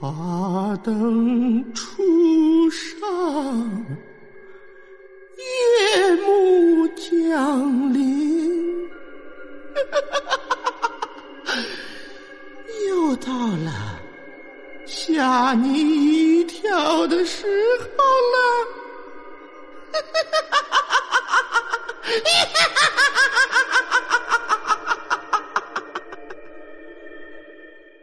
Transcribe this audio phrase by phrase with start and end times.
[0.00, 3.00] 华灯初上，
[5.38, 8.90] 夜幕降临，
[12.90, 13.32] 又到
[13.64, 14.00] 了
[14.86, 17.46] 吓你一跳的时
[17.96, 18.38] 候了。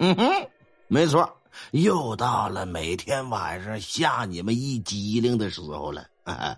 [0.00, 0.48] 嗯哼，
[0.88, 1.32] 没错，
[1.74, 6.06] 又到了每天晚上吓你们一激灵的时候了。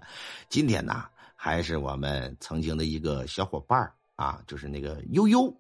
[0.51, 5.51] 今天呢，还是我们曾经的一个小伙伴啊，就是那个悠悠，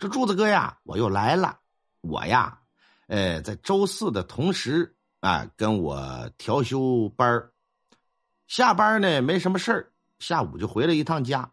[0.00, 1.56] 说柱子哥呀，我又来了。
[2.00, 2.58] 我呀，
[3.06, 7.48] 呃，在周四的同时啊，跟我调休班
[8.48, 11.48] 下班呢没什么事儿，下午就回了一趟家。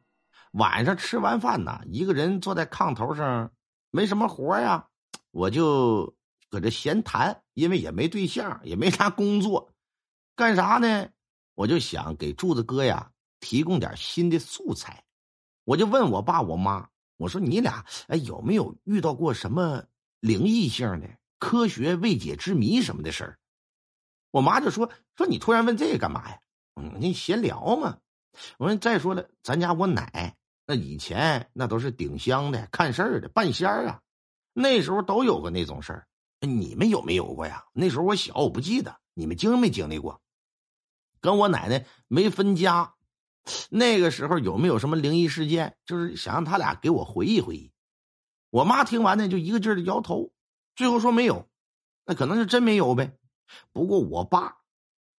[0.53, 3.51] 晚上吃完饭呢，一个人坐在炕头上，
[3.91, 4.87] 没什么活呀。
[5.29, 6.15] 我就
[6.53, 9.73] 搁这闲谈，因为也没对象，也没啥工作，
[10.35, 11.09] 干啥呢？
[11.55, 15.03] 我就想给柱子哥呀提供点新的素材。
[15.63, 19.83] 我就问我爸我妈，我说你俩哎有没有遇到过什么
[20.19, 23.39] 灵异性的、科学未解之谜什么的事儿？
[24.29, 26.39] 我妈就说说你突然问这个干嘛呀？
[26.75, 27.97] 嗯，你闲聊嘛。
[28.59, 34.01] 我说再说了，咱家我奶那以前那都是顶香的、看事儿的、半仙儿啊。
[34.55, 36.07] 那时候都有过那种事儿，
[36.45, 37.65] 你们有没有过呀？
[37.73, 40.21] 那时候我小，我不记得，你们经没经历过？
[41.21, 42.95] 跟我奶奶没分家，
[43.69, 45.77] 那个时候有没有什么灵异事件？
[45.85, 47.71] 就是想让他俩给我回忆回忆。
[48.49, 50.31] 我妈听完呢，就一个劲儿的摇头，
[50.75, 51.49] 最后说没有，
[52.05, 53.17] 那可能是真没有呗。
[53.71, 54.57] 不过我爸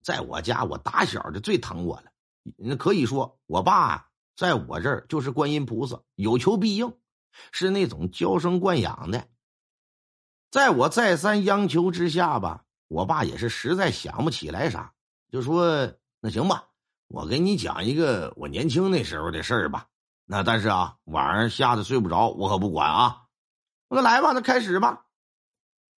[0.03, 2.13] 在我家，我打小就最疼我了，
[2.57, 6.93] 那可以说我爸在我这儿就是观音菩萨，有求必应。
[7.51, 9.27] 是那种娇生惯养的，
[10.55, 14.93] 在我再三央求之下吧，我爸也是实在想不起来啥，
[15.29, 16.69] 就说：“那行吧，
[17.09, 19.89] 我给你讲一个我年轻那时候的事儿吧。
[20.27, 23.23] 那但是啊，晚上吓得睡不着，我可不管啊。
[23.89, 25.07] 那来吧，那开始吧。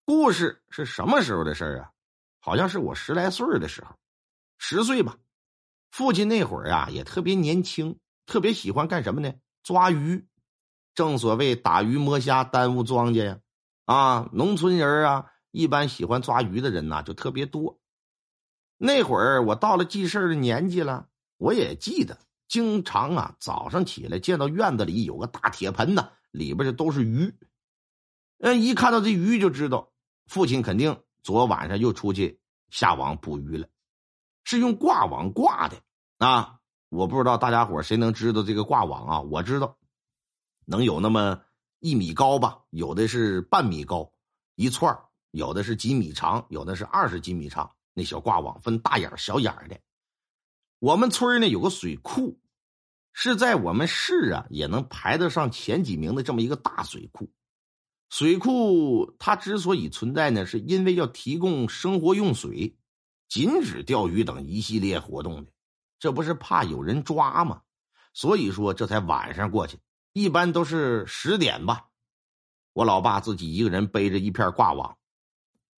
[0.05, 1.91] 故事是什么时候的事儿啊？
[2.39, 3.93] 好像是我十来岁的时候，
[4.57, 5.17] 十岁吧。
[5.91, 9.33] 父亲那会儿啊，也特别年轻，特别喜欢干什么呢？
[9.63, 10.25] 抓鱼。”
[10.95, 13.39] 正所谓打鱼摸虾耽误庄稼呀，
[13.85, 17.79] 啊，农村人啊，一般喜欢抓鱼的人呐就特别多。
[18.77, 21.07] 那会儿我到了记事的年纪了，
[21.37, 27.33] 我也记得，经常啊早上起来见到院子里有个大铁盆子，里边就都是鱼。
[28.39, 29.93] 嗯，一看到这鱼就知道
[30.27, 33.67] 父亲肯定昨晚上又出去下网捕鱼了，
[34.43, 35.77] 是用挂网挂的
[36.17, 36.59] 啊。
[36.89, 39.21] 我不知道大家伙谁能知道这个挂网啊？
[39.21, 39.77] 我知道。
[40.67, 41.41] 能有那么
[41.79, 42.59] 一米高吧？
[42.69, 44.11] 有的是半米高
[44.55, 44.97] 一串
[45.31, 47.71] 有的是几米长，有的是二十几米长。
[47.93, 49.79] 那小挂网分大眼小眼的。
[50.79, 52.39] 我们村呢有个水库，
[53.13, 57.31] 是在我们市啊也能排得上前几名的这么一个大水库。
[58.09, 62.77] 水库它之所以存在呢，是因为要提供生活用水，
[63.27, 65.51] 禁止钓鱼等一系列活动的。
[65.99, 67.61] 这不是怕有人抓吗？
[68.13, 69.77] 所以说这才晚上过去。
[70.17, 71.87] 一般都是十点吧，
[72.71, 74.97] 我老爸自己一个人背着一片挂网。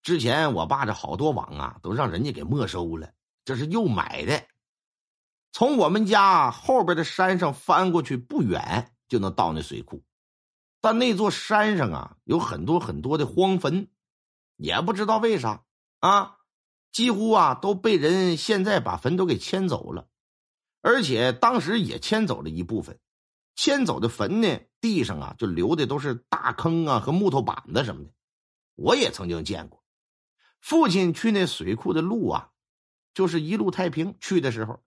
[0.04, 3.12] 之前我爸这好多网啊，都让人家给没收了，
[3.46, 4.46] 这是又买的。
[5.52, 10.04] 从我们家后边的山上翻过去不远，就能到那水库。
[10.82, 13.88] 但那座山上啊，有很多很多的荒坟，
[14.56, 15.64] 也不知道为啥
[15.98, 16.38] 啊，
[16.92, 20.08] 几乎啊都被人现在把坟都给迁走了，
[20.84, 23.00] 而且当时也迁走了一部分。
[23.58, 28.12] 迁走的坟呢，地上啊就留的都是大坑啊和木头板子什么的。
[28.76, 29.84] 我也曾经见过，
[30.62, 32.52] 父亲去那水库的路啊，
[33.16, 34.16] 就是一路太平。
[34.22, 34.84] 去的时候，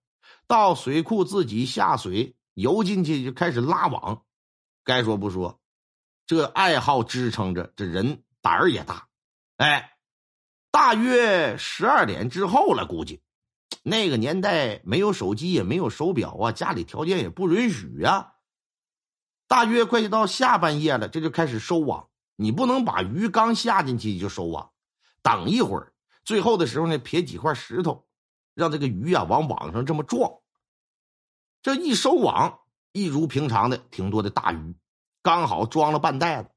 [0.47, 4.22] 到水库自己下水游进去就开始拉网。
[4.84, 5.60] 该说不说，
[6.25, 9.09] 这爱好支撑着这人胆儿也大。
[9.56, 9.97] 哎，
[10.71, 13.21] 大约十二点之后了，估计
[13.83, 18.34] 那个年代没有手机也没有手表啊，家里条件也不允许呀。
[19.50, 22.08] 大约快到下半夜了，这就开始收网。
[22.36, 24.70] 你不能把鱼刚下进去就收网，
[25.22, 25.92] 等一会儿，
[26.24, 28.06] 最后的时候呢，撇几块石头，
[28.54, 30.34] 让这个鱼啊往网上这么撞。
[31.62, 32.60] 这一收网，
[32.92, 34.76] 一如平常的挺多的大鱼，
[35.20, 36.50] 刚好装了半袋子，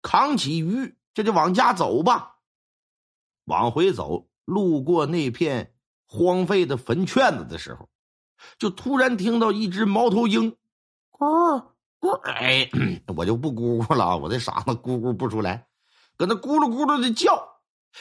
[0.00, 2.36] 扛起鱼，这就往家走吧。
[3.44, 5.74] 往回走，路过那片
[6.06, 7.90] 荒废的坟圈子的时候，
[8.58, 10.56] 就突然听到一只猫头鹰，
[11.10, 11.72] 咕。
[12.00, 12.70] 咕哎，
[13.16, 14.16] 我就不咕咕了！
[14.16, 15.68] 我这嗓子咕咕不出来，
[16.16, 17.56] 搁那咕噜咕噜的叫。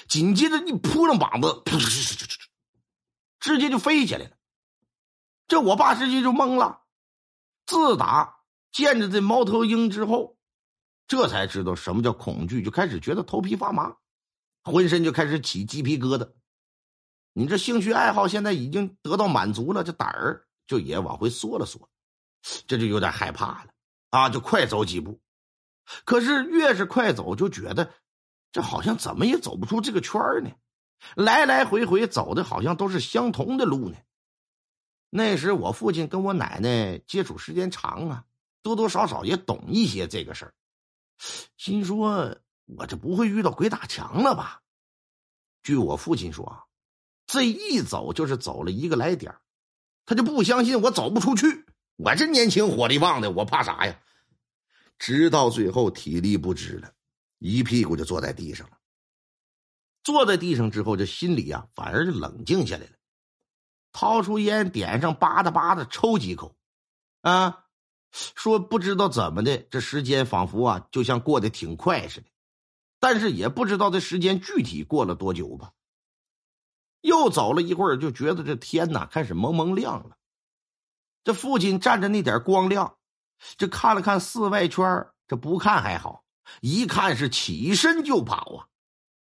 [0.07, 1.63] 紧接着一扑棱膀子，
[3.39, 4.31] 直接就飞起来了。
[5.47, 6.81] 这我爸直接就懵了。
[7.65, 8.41] 自打
[8.71, 10.37] 见着这猫头鹰之后，
[11.07, 13.95] 这才知道什么叫恐惧，就开始觉得头皮发麻，
[14.61, 16.29] 浑身就开始起鸡皮疙瘩。
[17.31, 21.89] 你这兴趣爱好现在已经得到满足了，这胆儿就也往回缩了缩，
[22.67, 23.69] 这就有点害怕了
[24.17, 24.29] 啊！
[24.29, 25.19] 就快走几步，
[26.05, 27.93] 可是越是快走，就觉得
[28.51, 30.51] 这好像怎么也走不出这个圈呢。
[31.15, 33.97] 来来回回走的好像都是相同的路呢。
[35.09, 38.25] 那时我父亲跟我奶奶接触时间长啊，
[38.61, 40.53] 多多少少也懂一些这个事儿，
[41.55, 44.61] 心说我这不会遇到鬼打墙了吧？
[45.63, 46.67] 据我父亲说，
[47.25, 49.35] 这一走就是走了一个来点
[50.05, 51.65] 他就不相信我走不出去。
[51.97, 53.99] 我这年轻火力旺的，我怕啥呀？
[54.97, 56.93] 直到最后体力不支了，
[57.39, 58.77] 一屁股就坐在地上了。
[60.03, 62.91] 坐在地上之后，这心里啊反而就冷静下来了。
[63.91, 66.55] 掏出烟，点上，吧嗒吧嗒抽几口，
[67.21, 67.65] 啊，
[68.11, 72.27] 说不知道怎么的，这时间仿佛啊，就像过得挺快似的，
[72.99, 75.73] 但是也不知道这时间具体过了多久吧。
[77.01, 80.17] 又走了一会儿，就觉得这天呐开始蒙蒙亮了。
[81.23, 82.97] 这父亲站着那点光亮，
[83.57, 86.23] 这看了看四外圈，这不看还好，
[86.61, 88.67] 一看是起身就跑啊，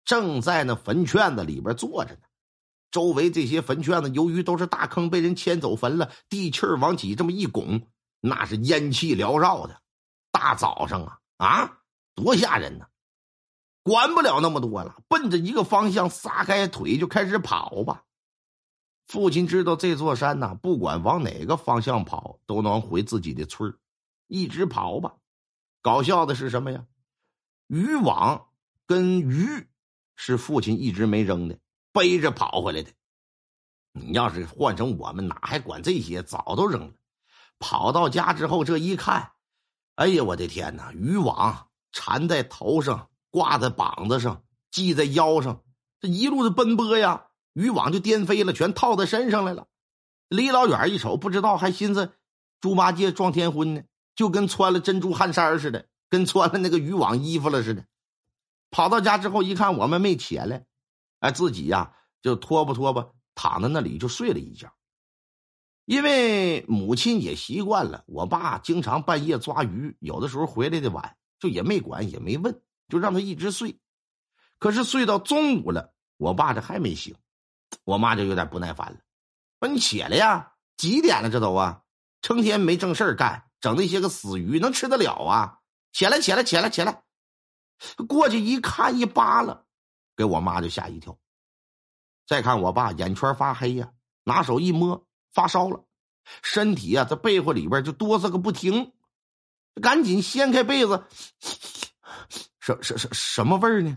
[0.05, 2.21] 正在那坟圈子里边坐着呢。
[2.91, 7.89] 周围这些坟圈子，由于都是大坑，被人迁走坟了，地气儿往起这么一拱，
[8.21, 9.83] 那是烟气缭绕的。
[10.31, 11.79] 大早上啊啊，
[12.15, 12.87] 多吓人呢！
[13.83, 18.05] 管不了那么多了，奔着一个方向撒开腿就开始跑吧。
[19.07, 23.73] 父亲知道这座山呐，不管往哪个方向跑，都能回自己的村
[24.27, 25.15] 一直跑吧。
[25.83, 26.87] 搞笑的是什么呀？
[27.67, 28.49] 渔网
[28.87, 29.67] 跟鱼
[30.15, 31.59] 是父亲一直没扔的。
[31.93, 32.91] 背着跑回来的，
[33.93, 36.23] 你要是换成我们，哪还管这些？
[36.23, 36.93] 早都扔了。
[37.59, 39.33] 跑到家之后，这一看，
[39.95, 40.93] 哎呀，我的天哪！
[40.93, 45.63] 渔网缠在头上，挂在膀子上，系在腰上，
[46.01, 49.69] 这一路的奔波呀，渔网就颠飞了，全套在身上来了。
[50.29, 52.13] 离老远一瞅，不知道还寻思
[52.61, 53.83] 猪八戒撞天婚呢，
[54.17, 57.85] 就跟穿了珍珠汗衫似的，跟穿了那个渔网衣服了似的。
[58.71, 60.67] 跑到家之后一看，我们没起来。
[61.21, 64.73] 哎，自己呀就拖吧拖吧，躺在那里就睡了一觉。
[65.85, 73.79] 因为母亲也习惯了，我爸经常半夜抓鱼，有的时候回来的晚，就也没管也没问，就让他一直睡。
[74.59, 77.15] 可是睡到中午了，我爸这还没醒，
[77.85, 78.99] 我妈就有点不耐烦了，
[79.61, 81.31] 说：“你起来呀，几点了？
[81.31, 81.83] 这都啊，
[82.21, 85.59] 成天没正事干，整那些个死鱼能吃得了啊？
[85.91, 87.03] 起来，起来，起来，起来！”
[88.07, 89.65] 过去一看，一扒拉。
[90.17, 91.19] 给我妈就吓一跳，
[92.29, 93.91] 再看我爸眼圈发黑呀，
[94.23, 95.85] 拿手一摸发烧了，
[96.45, 98.93] 身体啊在被窝里边就哆嗦个不停，
[99.83, 101.05] 赶紧掀开被子，
[102.61, 103.97] 什什什什么味儿呢？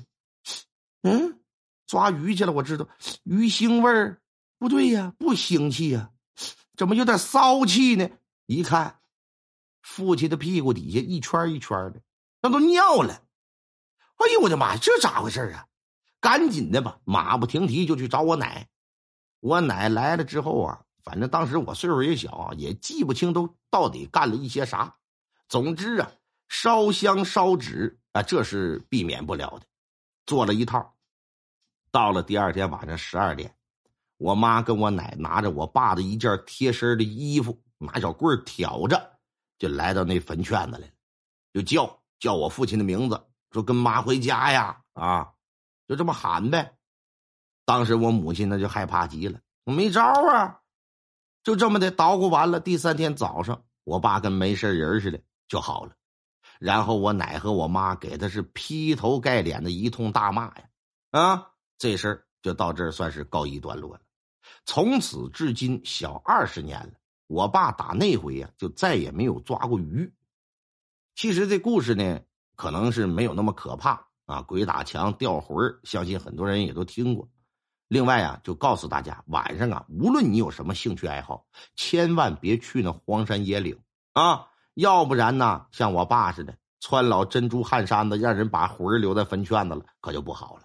[1.03, 1.39] 嗯，
[1.85, 2.89] 抓鱼去了，我知道
[3.23, 4.19] 鱼腥味儿，
[4.57, 6.09] 不对呀，不腥气呀，
[6.75, 8.09] 怎么有点骚气呢？
[8.47, 8.99] 一看，
[9.89, 11.99] 父亲的屁股底下一圈一圈的，
[12.41, 13.23] 那都尿了。
[14.17, 15.65] 哎呦我的妈呀，这咋回事啊？
[16.21, 18.69] 赶紧的吧，马不停蹄就去找我奶。
[19.39, 24.95] 我奶来了之后啊，反正当时我岁数也小，也记不清都到底干了一些啥。
[25.47, 26.11] 总之啊，
[26.47, 29.65] 烧香烧纸啊，这是避免不了的，
[30.27, 30.95] 做了一套。
[31.91, 33.55] 到了第二天晚上十二点，
[34.17, 39.18] 我妈跟我奶拿着我爸的一件贴身的衣服，拿小棍挑着，
[39.59, 40.93] 就来到那坟圈子来了，
[41.53, 45.33] 就叫叫我父亲的名字，说跟妈回家呀啊。
[45.87, 46.77] 就这么喊呗，
[47.65, 50.61] 当时我母亲那就害怕极了，没招啊，
[51.43, 52.59] 就这么的捣鼓完了。
[52.59, 55.95] 第三天早上，我爸跟没事人似的就好了，
[56.59, 60.69] 然后我奶和我妈给他是劈头盖脸的一通大骂呀，
[61.09, 64.01] 啊，这事儿就到这儿算是告一段落了。
[64.65, 66.93] 从此至今小二十年了，
[67.29, 70.11] 我爸打那回呀就再也没有抓过鱼。
[71.13, 72.19] 其实这故事呢，
[72.55, 74.07] 可能是没有那么可怕。
[74.25, 77.27] 啊，鬼打墙、吊魂相信很多人也都听过。
[77.87, 81.45] 另外啊，就告诉大家，晚上啊，无论你有什么兴趣爱好，
[81.75, 83.79] 千万别去那荒山野岭
[84.13, 90.63] 啊，要不然呢，像我爸似的，穿老珍珠汗衫子，让人把魂留在坟圈子了，可就不好了。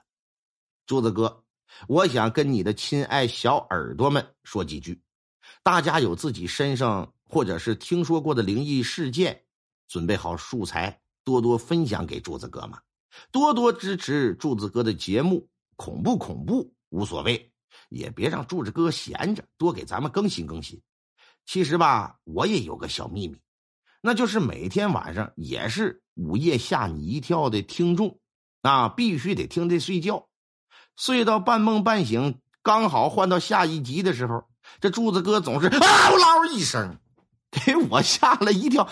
[0.87, 1.42] 柱子哥，
[1.88, 5.00] 我想跟你的亲爱小耳朵们说几句，
[5.62, 9.44] 大家有自己身上或者是听说过的灵异事件，
[9.88, 12.80] 准备好素材，多多分享给柱子哥嘛？
[13.30, 17.52] 多多支持柱子哥的节目，恐怖恐怖无所谓，
[17.88, 20.80] 也别让柱子哥闲着，多给咱们更新更新。
[21.46, 23.38] 其实吧，我也有个小秘密，
[24.00, 28.18] 那就是每天晚上也是午夜吓你一跳的听众
[28.62, 30.28] 啊，必须得听这睡觉，
[30.96, 34.48] 睡到半梦半醒，刚好换到下一集的时候，
[34.80, 36.99] 这柱子哥总是嗷嗷一声，
[37.50, 38.88] 给我吓了一跳，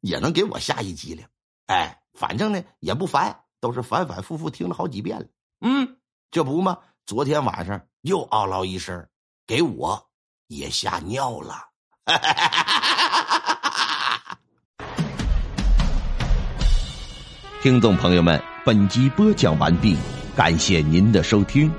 [0.00, 1.26] 也能给我吓一激灵。
[1.66, 5.26] 哎，反正呢也不烦，都是反反复复听了好几遍了。
[5.60, 5.96] 嗯，
[6.30, 6.78] 这不吗？
[7.06, 9.06] 昨天晚上又嗷嗷一声，
[9.46, 10.08] 给我
[10.46, 11.68] 也吓尿了。
[17.62, 19.96] 听众朋友们，本集播讲完毕，
[20.34, 21.70] 感谢您的收听。